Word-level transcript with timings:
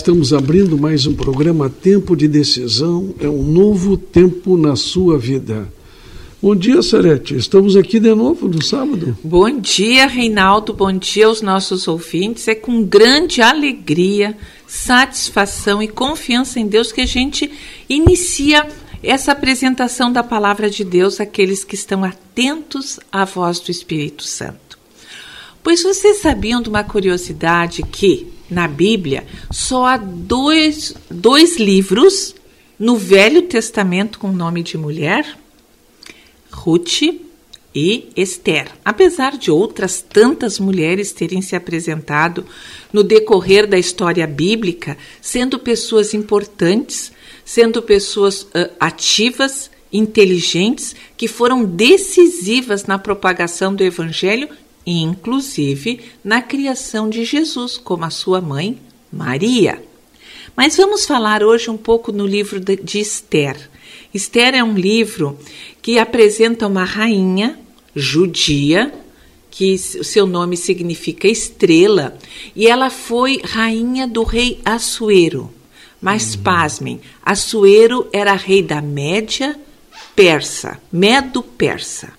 estamos 0.00 0.32
abrindo 0.32 0.78
mais 0.78 1.06
um 1.06 1.12
programa 1.12 1.68
Tempo 1.68 2.16
de 2.16 2.26
Decisão. 2.26 3.14
É 3.20 3.28
um 3.28 3.42
novo 3.42 3.98
tempo 3.98 4.56
na 4.56 4.74
sua 4.74 5.18
vida. 5.18 5.70
Bom 6.40 6.56
dia, 6.56 6.80
Sarete. 6.80 7.36
Estamos 7.36 7.76
aqui 7.76 8.00
de 8.00 8.14
novo 8.14 8.48
no 8.48 8.64
sábado. 8.64 9.14
Bom 9.22 9.60
dia, 9.60 10.06
Reinaldo. 10.06 10.72
Bom 10.72 10.90
dia 10.90 11.26
aos 11.26 11.42
nossos 11.42 11.86
ouvintes. 11.86 12.48
É 12.48 12.54
com 12.54 12.82
grande 12.82 13.42
alegria, 13.42 14.34
satisfação 14.66 15.82
e 15.82 15.88
confiança 15.88 16.58
em 16.58 16.66
Deus 16.66 16.92
que 16.92 17.02
a 17.02 17.06
gente 17.06 17.50
inicia 17.86 18.66
essa 19.02 19.32
apresentação 19.32 20.10
da 20.10 20.22
palavra 20.22 20.70
de 20.70 20.82
Deus 20.82 21.20
àqueles 21.20 21.62
que 21.62 21.74
estão 21.74 22.04
atentos 22.04 22.98
à 23.12 23.26
voz 23.26 23.60
do 23.60 23.70
Espírito 23.70 24.24
Santo. 24.24 24.78
Pois 25.62 25.82
vocês 25.82 26.22
sabiam 26.22 26.62
de 26.62 26.70
uma 26.70 26.82
curiosidade 26.82 27.82
que, 27.82 28.39
na 28.50 28.66
Bíblia, 28.66 29.26
só 29.50 29.86
há 29.86 29.96
dois, 29.96 30.94
dois 31.10 31.58
livros 31.58 32.34
no 32.78 32.96
Velho 32.96 33.42
Testamento 33.42 34.18
com 34.18 34.32
nome 34.32 34.62
de 34.62 34.76
mulher? 34.76 35.38
Ruth 36.50 37.02
e 37.74 38.08
Esther. 38.16 38.68
Apesar 38.84 39.36
de 39.36 39.50
outras 39.50 40.02
tantas 40.02 40.58
mulheres 40.58 41.12
terem 41.12 41.40
se 41.40 41.54
apresentado 41.54 42.44
no 42.92 43.02
decorrer 43.04 43.66
da 43.66 43.78
história 43.78 44.26
bíblica, 44.26 44.96
sendo 45.20 45.58
pessoas 45.58 46.12
importantes, 46.12 47.12
sendo 47.44 47.80
pessoas 47.82 48.42
uh, 48.42 48.70
ativas, 48.78 49.70
inteligentes, 49.92 50.94
que 51.16 51.28
foram 51.28 51.64
decisivas 51.64 52.86
na 52.86 52.98
propagação 52.98 53.74
do 53.74 53.84
evangelho 53.84 54.48
e, 54.84 55.02
inclusive, 55.02 56.00
na 56.24 56.40
criação 56.42 57.08
de 57.08 57.24
Jesus, 57.24 57.76
como 57.76 58.04
a 58.04 58.10
sua 58.10 58.40
mãe, 58.40 58.78
Maria. 59.12 59.82
Mas 60.56 60.76
vamos 60.76 61.06
falar 61.06 61.42
hoje 61.42 61.70
um 61.70 61.76
pouco 61.76 62.12
no 62.12 62.26
livro 62.26 62.60
de, 62.60 62.98
Esther. 62.98 63.56
Esther 64.12 64.54
é 64.54 64.64
um 64.64 64.74
livro 64.74 65.38
que 65.80 65.98
apresenta 65.98 66.66
uma 66.66 66.84
rainha 66.84 67.58
judia, 67.94 68.92
que 69.50 69.74
o 69.74 70.04
seu 70.04 70.26
nome 70.26 70.56
significa 70.56 71.28
estrela, 71.28 72.16
e 72.54 72.66
ela 72.66 72.90
foi 72.90 73.40
rainha 73.44 74.06
do 74.06 74.22
rei 74.22 74.60
Assuero. 74.64 75.50
Mas 76.00 76.34
uhum. 76.34 76.42
pasmem, 76.42 77.00
Assuero 77.22 78.08
era 78.12 78.34
rei 78.34 78.62
da 78.62 78.80
Média 78.80 79.58
persa, 80.14 80.78
Medo-Persa, 80.92 82.12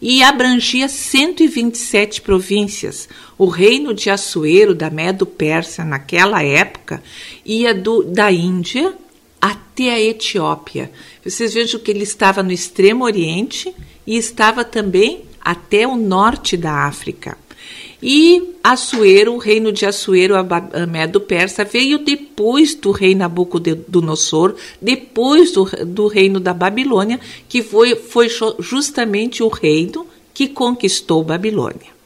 e 0.00 0.22
abrangia 0.22 0.88
127 0.88 2.20
províncias. 2.20 3.08
O 3.38 3.46
reino 3.46 3.94
de 3.94 4.10
Assuero, 4.10 4.74
da 4.74 4.90
Medo-Persa, 4.90 5.84
naquela 5.84 6.42
época, 6.42 7.02
ia 7.44 7.74
do, 7.74 8.02
da 8.02 8.30
Índia 8.30 8.94
até 9.40 9.90
a 9.90 10.00
Etiópia. 10.00 10.90
Vocês 11.24 11.54
vejam 11.54 11.80
que 11.80 11.90
ele 11.90 12.02
estava 12.02 12.42
no 12.42 12.52
extremo 12.52 13.04
oriente 13.04 13.74
e 14.06 14.16
estava 14.16 14.64
também 14.64 15.24
até 15.40 15.86
o 15.86 15.96
norte 15.96 16.56
da 16.56 16.86
África. 16.86 17.38
E 18.02 18.54
Assuero, 18.62 19.34
o 19.34 19.38
reino 19.38 19.72
de 19.72 19.86
Assuero, 19.86 20.34
a 20.36 20.86
Medo-Persa, 20.86 21.64
veio 21.64 21.98
depois 21.98 22.74
do 22.74 22.90
rei 22.90 23.14
Nabucodonosor, 23.14 24.54
depois 24.80 25.52
do, 25.52 25.64
do 25.86 26.06
reino 26.06 26.38
da 26.38 26.52
Babilônia, 26.52 27.18
que 27.48 27.62
foi, 27.62 27.94
foi 27.94 28.28
justamente 28.58 29.42
o 29.42 29.48
reino 29.48 30.06
que 30.34 30.48
conquistou 30.48 31.24
Babilônia. 31.24 31.96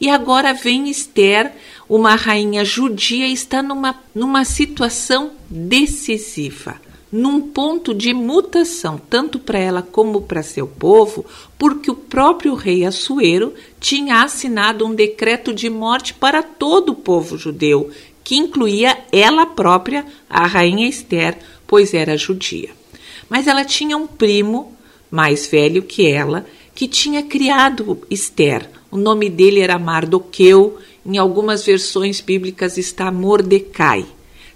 E 0.00 0.08
agora 0.08 0.54
vem 0.54 0.88
Esther, 0.88 1.52
uma 1.88 2.14
rainha 2.14 2.64
judia, 2.64 3.26
está 3.26 3.62
numa, 3.62 3.96
numa 4.14 4.44
situação 4.44 5.32
decisiva 5.48 6.89
num 7.10 7.40
ponto 7.40 7.92
de 7.92 8.14
mutação, 8.14 9.00
tanto 9.10 9.38
para 9.38 9.58
ela 9.58 9.82
como 9.82 10.22
para 10.22 10.42
seu 10.42 10.66
povo, 10.66 11.24
porque 11.58 11.90
o 11.90 11.96
próprio 11.96 12.54
rei 12.54 12.84
Assuero 12.84 13.52
tinha 13.80 14.22
assinado 14.22 14.86
um 14.86 14.94
decreto 14.94 15.52
de 15.52 15.68
morte 15.68 16.14
para 16.14 16.42
todo 16.42 16.90
o 16.90 16.94
povo 16.94 17.36
judeu, 17.36 17.90
que 18.22 18.36
incluía 18.36 18.96
ela 19.10 19.44
própria, 19.44 20.06
a 20.28 20.46
rainha 20.46 20.88
Esther, 20.88 21.38
pois 21.66 21.92
era 21.94 22.16
judia. 22.16 22.70
Mas 23.28 23.46
ela 23.46 23.64
tinha 23.64 23.96
um 23.96 24.06
primo 24.06 24.76
mais 25.10 25.46
velho 25.46 25.82
que 25.82 26.06
ela, 26.06 26.46
que 26.74 26.86
tinha 26.86 27.22
criado 27.22 28.06
Esther. 28.08 28.70
O 28.90 28.96
nome 28.96 29.28
dele 29.28 29.60
era 29.60 29.78
Mardoqueu, 29.78 30.78
em 31.04 31.18
algumas 31.18 31.64
versões 31.64 32.20
bíblicas 32.20 32.78
está 32.78 33.10
Mordecai. 33.10 34.06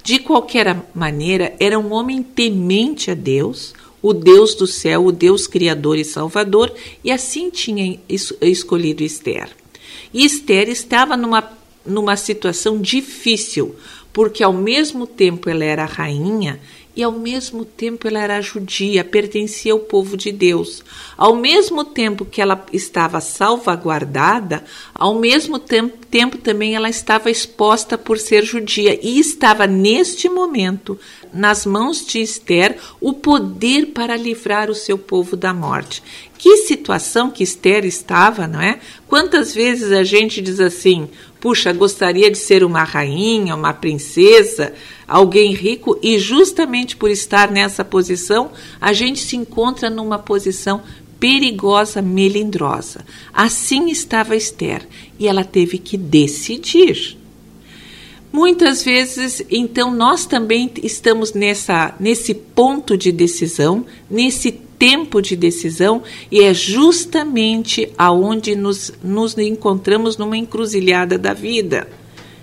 De 0.05 0.19
qualquer 0.19 0.85
maneira, 0.95 1.57
era 1.59 1.79
um 1.79 1.91
homem 1.91 2.23
temente 2.23 3.11
a 3.11 3.15
Deus, 3.15 3.73
o 4.03 4.13
Deus 4.13 4.55
do 4.55 4.67
céu, 4.67 5.07
o 5.07 5.11
Deus 5.11 5.47
criador 5.47 5.97
e 5.97 6.05
salvador, 6.05 6.71
e 7.03 7.11
assim 7.11 7.49
tinha 7.49 7.99
escolhido 8.39 9.03
Esther. 9.03 9.49
E 10.13 10.23
Esther 10.23 10.69
estava 10.69 11.17
numa, 11.17 11.51
numa 11.87 12.17
situação 12.19 12.79
difícil, 12.83 13.77
porque 14.13 14.45
ao 14.45 14.53
mesmo 14.53 15.07
tempo 15.07 15.49
ela 15.49 15.65
era 15.65 15.87
rainha 15.87 16.61
e 16.97 17.03
ao 17.03 17.13
mesmo 17.13 17.65
tempo 17.65 18.07
ela 18.07 18.21
era 18.21 18.41
judia, 18.41 19.05
pertencia 19.05 19.73
ao 19.73 19.81
povo 19.81 20.17
de 20.17 20.31
Deus. 20.31 20.83
Ao 21.17 21.35
mesmo 21.35 21.85
tempo 21.85 22.25
que 22.25 22.41
ela 22.41 22.65
estava 22.73 23.21
salvaguardada, 23.21 24.65
ao 24.95 25.15
mesmo 25.19 25.59
tempo, 25.59 26.07
tempo 26.07 26.39
também 26.39 26.77
ela 26.77 26.89
estava 26.89 27.31
exposta 27.31 27.99
por 27.99 28.19
ser 28.19 28.45
judia 28.45 28.99
e 29.03 29.19
estava 29.19 29.67
neste 29.67 30.29
momento 30.29 30.99
nas 31.33 31.67
mãos 31.67 32.07
de 32.07 32.21
Esther 32.21 32.77
o 33.01 33.13
poder 33.13 33.87
para 33.87 34.17
livrar 34.17 34.71
o 34.71 34.75
seu 34.75 34.97
povo 34.97 35.37
da 35.37 35.53
morte. 35.53 36.03
Que 36.39 36.59
situação 36.59 37.31
que 37.31 37.43
Esther 37.43 37.85
estava, 37.85 38.47
não 38.47 38.61
é? 38.61 38.79
Quantas 39.09 39.55
vezes 39.55 39.91
a 39.91 40.05
gente 40.05 40.43
diz 40.43 40.61
assim: 40.61 41.09
puxa, 41.41 41.73
gostaria 41.73 42.31
de 42.31 42.39
ser 42.39 42.63
uma 42.63 42.85
rainha, 42.85 43.55
uma 43.55 43.73
princesa, 43.73 44.75
alguém 45.07 45.53
rico, 45.53 45.99
e 46.03 46.19
justamente 46.19 46.97
por 46.97 47.11
estar 47.11 47.51
nessa 47.51 47.85
posição, 47.85 48.51
a 48.81 48.93
gente 48.93 49.21
se 49.21 49.37
encontra 49.37 49.91
numa 49.91 50.19
posição 50.19 50.83
perigosa, 51.19 52.03
melindrosa. 52.03 53.05
Assim 53.33 53.89
estava 53.91 54.37
Esther, 54.37 54.87
e 55.19 55.27
ela 55.27 55.45
teve 55.45 55.79
que 55.79 55.97
decidir. 55.97 57.17
Muitas 58.33 58.83
vezes, 58.83 59.45
então, 59.49 59.95
nós 59.95 60.27
também 60.27 60.69
estamos 60.83 61.33
nessa, 61.35 61.95
nesse 62.01 62.35
ponto 62.35 62.97
de 62.97 63.13
decisão, 63.13 63.87
nesse 64.11 64.51
tempo 64.51 65.23
de 65.23 65.37
decisão, 65.37 66.03
e 66.31 66.43
é 66.43 66.53
justamente 66.53 67.89
aonde 67.97 68.57
nos, 68.57 68.93
nos 69.03 69.39
encontramos 69.39 70.17
numa 70.17 70.37
encruzilhada 70.37 71.17
da 71.17 71.33
vida. 71.33 71.89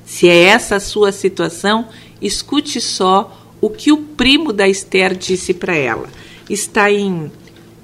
Se 0.05 0.29
é 0.29 0.43
essa 0.43 0.77
a 0.77 0.79
sua 0.79 1.11
situação, 1.11 1.87
escute 2.21 2.79
só 2.79 3.37
o 3.59 3.69
que 3.69 3.91
o 3.91 3.97
primo 3.97 4.51
da 4.51 4.67
Esther 4.67 5.15
disse 5.15 5.53
para 5.53 5.75
ela. 5.75 6.09
Está 6.49 6.91
em 6.91 7.31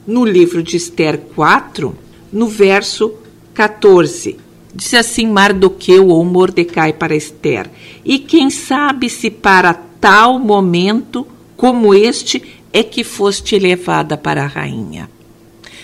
no 0.05 0.23
livro 0.23 0.63
de 0.63 0.77
Esther 0.77 1.19
4, 1.35 1.95
no 2.31 2.47
verso 2.47 3.13
14. 3.53 4.39
Disse 4.73 4.95
assim 4.95 5.27
Mardoqueu 5.27 6.07
ou 6.07 6.23
Mordecai 6.23 6.93
para 6.93 7.15
Esther: 7.15 7.69
E 8.05 8.19
quem 8.19 8.49
sabe 8.49 9.09
se 9.09 9.29
para 9.29 9.73
tal 9.73 10.39
momento 10.39 11.27
como 11.55 11.93
este 11.93 12.61
é 12.71 12.83
que 12.83 13.03
foste 13.03 13.57
levada 13.57 14.15
para 14.15 14.43
a 14.43 14.47
rainha. 14.47 15.09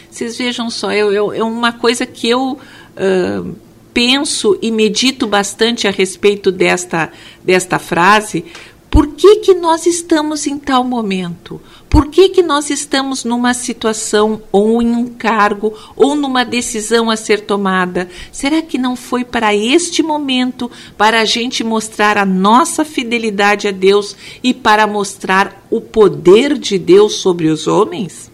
Vocês 0.10 0.38
vejam 0.38 0.70
só, 0.70 0.92
é, 0.92 1.00
é 1.00 1.44
uma 1.44 1.72
coisa 1.72 2.06
que 2.06 2.30
eu 2.30 2.52
uh, 2.52 3.56
penso 3.94 4.58
e 4.62 4.72
medito 4.72 5.28
bastante 5.28 5.88
a 5.88 5.92
respeito 5.92 6.52
desta, 6.52 7.12
desta 7.44 7.78
frase. 7.78 8.46
Por 8.90 9.08
que, 9.16 9.38
que 9.38 9.54
nós 9.56 9.88
estamos 9.88 10.46
em 10.46 10.58
tal 10.60 10.84
momento? 10.84 11.60
Por 11.90 12.10
que, 12.10 12.30
que 12.30 12.44
nós 12.44 12.70
estamos 12.70 13.24
numa 13.24 13.54
situação 13.54 14.42
ou 14.52 14.82
em 14.82 14.92
um 14.96 15.08
cargo 15.08 15.74
ou 15.96 16.16
numa 16.16 16.44
decisão 16.44 17.10
a 17.10 17.16
ser 17.16 17.42
tomada? 17.42 18.08
Será 18.32 18.62
que 18.62 18.78
não 18.78 18.96
foi 18.96 19.24
para 19.24 19.56
este 19.56 20.04
momento 20.04 20.70
para 20.96 21.22
a 21.22 21.26
gente 21.26 21.64
mostrar 21.64 22.18
a 22.20 22.26
nossa 22.26 22.86
fidelidade 22.86 23.68
a 23.68 23.72
Deus 23.72 24.16
e 24.44 24.54
para 24.54 24.86
mostrar 24.86 25.66
o 25.72 25.82
poder 25.82 26.58
de 26.58 26.78
Deus 26.78 27.14
sobre 27.14 27.48
os 27.48 27.66
homens? 27.66 28.32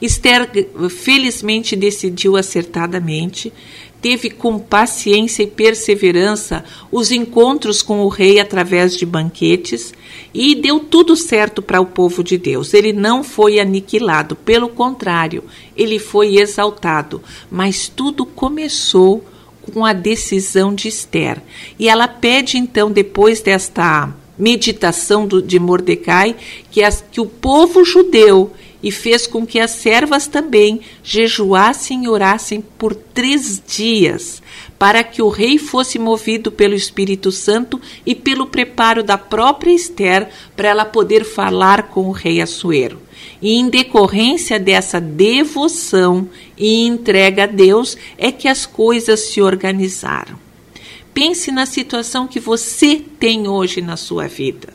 Esther 0.00 0.50
felizmente 0.90 1.74
decidiu 1.76 2.36
acertadamente 2.36 3.52
teve 4.04 4.28
com 4.28 4.58
paciência 4.58 5.42
e 5.42 5.46
perseverança 5.46 6.62
os 6.92 7.10
encontros 7.10 7.80
com 7.80 8.00
o 8.00 8.08
rei 8.08 8.38
através 8.38 8.94
de 8.94 9.06
banquetes 9.06 9.94
e 10.34 10.54
deu 10.54 10.78
tudo 10.78 11.16
certo 11.16 11.62
para 11.62 11.80
o 11.80 11.86
povo 11.86 12.22
de 12.22 12.36
Deus. 12.36 12.74
Ele 12.74 12.92
não 12.92 13.24
foi 13.24 13.58
aniquilado, 13.58 14.36
pelo 14.36 14.68
contrário, 14.68 15.42
ele 15.74 15.98
foi 15.98 16.36
exaltado. 16.36 17.22
Mas 17.50 17.88
tudo 17.88 18.26
começou 18.26 19.24
com 19.72 19.86
a 19.86 19.94
decisão 19.94 20.74
de 20.74 20.86
Esther. 20.86 21.40
E 21.78 21.88
ela 21.88 22.06
pede 22.06 22.58
então, 22.58 22.92
depois 22.92 23.40
desta 23.40 24.14
meditação 24.38 25.26
do, 25.26 25.40
de 25.40 25.58
Mordecai 25.58 26.36
que, 26.70 26.82
as, 26.82 27.02
que 27.10 27.22
o 27.22 27.26
povo 27.26 27.82
judeu 27.86 28.52
e 28.84 28.92
fez 28.92 29.26
com 29.26 29.46
que 29.46 29.58
as 29.58 29.70
servas 29.70 30.26
também 30.26 30.82
jejuassem 31.02 32.04
e 32.04 32.08
orassem 32.08 32.60
por 32.60 32.94
três 32.94 33.60
dias, 33.66 34.42
para 34.78 35.02
que 35.02 35.22
o 35.22 35.30
rei 35.30 35.56
fosse 35.56 35.98
movido 35.98 36.52
pelo 36.52 36.74
Espírito 36.74 37.32
Santo 37.32 37.80
e 38.04 38.14
pelo 38.14 38.46
preparo 38.46 39.02
da 39.02 39.16
própria 39.16 39.72
Esther 39.72 40.28
para 40.54 40.68
ela 40.68 40.84
poder 40.84 41.24
falar 41.24 41.84
com 41.84 42.08
o 42.08 42.12
rei 42.12 42.42
Assuero. 42.42 43.00
E 43.40 43.54
em 43.54 43.70
decorrência 43.70 44.60
dessa 44.60 45.00
devoção 45.00 46.28
e 46.54 46.86
entrega 46.86 47.44
a 47.44 47.46
Deus 47.46 47.96
é 48.18 48.30
que 48.30 48.46
as 48.46 48.66
coisas 48.66 49.20
se 49.20 49.40
organizaram. 49.40 50.38
Pense 51.14 51.50
na 51.50 51.64
situação 51.64 52.28
que 52.28 52.38
você 52.38 53.02
tem 53.18 53.48
hoje 53.48 53.80
na 53.80 53.96
sua 53.96 54.26
vida. 54.26 54.74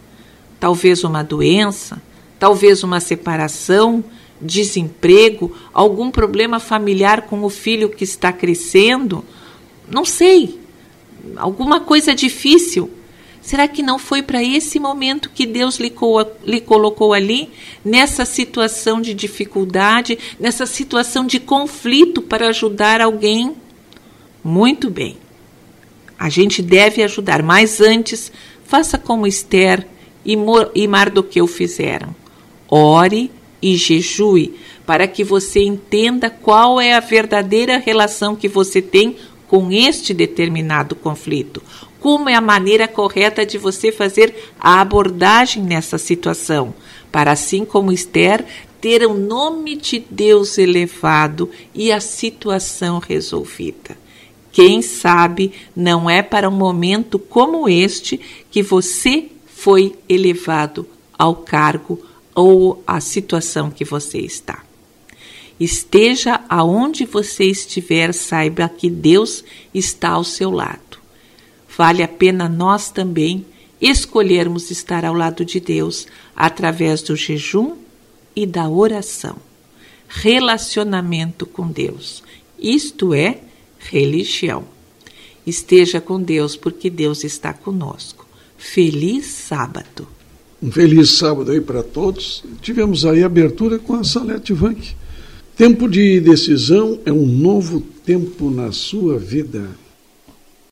Talvez 0.59 1.03
uma 1.03 1.21
doença, 1.21 2.01
talvez 2.39 2.83
uma 2.83 3.00
separação, 3.00 4.03
desemprego, 4.41 5.56
algum 5.74 6.09
problema 6.09 6.59
familiar 6.59 7.24
com 7.24 7.44
o 7.44 7.50
filho 7.50 7.89
que 7.89 8.03
está 8.03 8.31
crescendo, 8.31 9.24
não 9.89 10.06
sei, 10.06 10.59
alguma 11.36 11.81
coisa 11.81 12.15
difícil. 12.15 12.89
Será 13.41 13.68
que 13.68 13.81
não 13.81 13.97
foi 13.97 14.21
para 14.21 14.44
esse 14.44 14.80
momento 14.80 15.31
que 15.33 15.45
Deus 15.45 15.77
lhe, 15.80 15.89
co 15.89 16.25
lhe 16.45 16.62
colocou 16.62 17.13
ali, 17.13 17.50
nessa 17.83 18.25
situação 18.25 19.01
de 19.01 19.13
dificuldade, 19.13 20.19
nessa 20.39 20.65
situação 20.65 21.25
de 21.25 21.39
conflito 21.39 22.21
para 22.21 22.50
ajudar 22.50 23.01
alguém? 23.01 23.56
Muito 24.44 24.89
bem. 24.89 25.18
A 26.18 26.30
gente 26.30 26.62
deve 26.62 27.01
ajudar, 27.01 27.42
mas 27.42 27.80
antes, 27.80 28.31
faça 28.65 28.97
como 28.97 29.25
Esther 29.25 29.88
e, 30.25 30.38
e 30.75 30.88
Mardoqueu 30.88 31.47
fizeram. 31.47 32.13
Ore 32.69 33.31
e 33.62 33.75
jejue, 33.75 34.56
para 34.86 35.07
que 35.07 35.24
você 35.24 35.62
entenda 35.63 36.30
qual 36.30 36.80
é 36.80 36.94
a 36.94 37.00
verdadeira 37.00 37.77
relação 37.77 38.36
que 38.36 38.48
você 38.48 38.81
tem 38.81 39.18
com 39.48 39.71
este 39.71 40.13
determinado 40.13 40.95
conflito. 40.95 41.62
Como 42.00 42.30
é 42.30 42.36
a 42.36 42.42
maneira 42.42 42.88
correta 42.88 43.45
de 43.45 43.57
você 43.57 43.92
fazer 43.92 44.33
a 44.60 44.80
abordagem 44.80 45.63
nessa 45.63 45.98
situação, 45.98 46.74
para 47.12 47.31
assim 47.31 47.66
como 47.66 47.92
Esther 47.92 48.45
ter 48.80 49.06
o 49.06 49.13
nome 49.13 49.75
de 49.75 50.04
Deus 50.10 50.57
elevado 50.57 51.50
e 51.75 51.92
a 51.92 52.00
situação 52.00 53.00
resolvida. 53.00 53.98
Quem 54.51 54.81
sabe 54.81 55.51
não 55.75 56.10
é 56.10 56.21
para 56.21 56.50
um 56.50 56.56
momento 56.56 57.19
como 57.19 57.68
este 57.68 58.19
que 58.50 58.63
você 58.63 59.25
foi 59.45 59.95
elevado 60.07 60.88
ao 61.18 61.36
cargo 61.36 62.00
ou 62.39 62.81
à 62.88 63.01
situação 63.01 63.69
que 63.69 63.83
você 63.83 64.18
está. 64.19 64.63
Esteja 65.59 66.39
aonde 66.47 67.06
você 67.06 67.44
estiver, 67.44 68.13
saiba 68.13 68.69
que 68.69 68.89
Deus 68.89 69.44
está 69.74 70.12
ao 70.12 70.24
seu 70.24 70.50
lado. 70.50 71.00
Vale 71.77 72.01
a 72.01 72.07
pena 72.07 72.47
nós 72.47 72.89
também 72.89 73.45
escolhermos 73.81 74.71
estar 74.71 75.03
ao 75.03 75.13
lado 75.13 75.44
de 75.44 75.59
Deus 75.59 76.07
através 76.33 77.01
do 77.01 77.13
jejum 77.13 77.75
e 78.33 78.45
da 78.45 78.69
oração. 78.69 79.35
Relacionamento 80.07 81.45
com 81.45 81.68
Deus. 81.68 82.24
Isto 82.57 83.13
é 83.13 83.42
religião. 83.80 84.63
Esteja 85.45 86.00
com 86.00 86.21
Deus, 86.21 86.56
porque 86.56 86.89
Deus 86.89 87.25
está 87.25 87.53
conosco. 87.53 88.25
Feliz 88.57 89.25
sábado. 89.25 90.07
Um 90.61 90.71
feliz 90.71 91.11
sábado 91.11 91.51
aí 91.51 91.61
para 91.61 91.81
todos. 91.81 92.44
Tivemos 92.61 93.06
aí 93.06 93.23
abertura 93.23 93.79
com 93.79 93.95
a 93.95 94.03
Salete 94.03 94.51
Vanck. 94.51 94.94
Tempo 95.56 95.88
de 95.88 96.19
decisão 96.19 97.00
é 97.06 97.11
um 97.11 97.25
novo 97.25 97.79
tempo 98.06 98.50
na 98.50 98.71
sua 98.71 99.17
vida. 99.17 99.69